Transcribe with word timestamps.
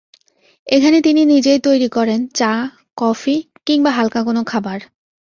এখানে 0.67 0.97
তিনি 1.01 1.21
নিজেই 1.25 1.59
তৈরি 1.59 1.87
করেন 1.87 2.19
চা, 2.35 2.51
কফি, 2.97 3.35
কিংবা 3.67 3.91
হালকা 3.91 4.19
কোনো 4.23 4.41
খাবার। 4.43 4.79